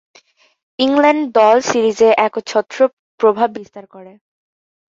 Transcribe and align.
England 0.79 1.23
দল 1.33 1.57
সিরিজে 1.69 2.09
একচ্ছত্র 2.17 2.77
প্রভাব 3.19 3.49
বিস্তার 3.57 3.85
করে। 3.87 4.13